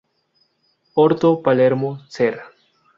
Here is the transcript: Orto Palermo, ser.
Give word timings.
Orto 0.95 1.43
Palermo, 1.43 1.99
ser. 2.09 2.39